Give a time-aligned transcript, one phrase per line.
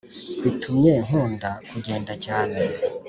[0.43, 2.59] bitumye ukunda kugenda cyane